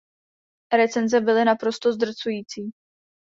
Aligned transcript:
Recenze 0.73 1.21
byly 1.21 1.45
naprosto 1.45 1.93
zdrcující. 1.93 2.71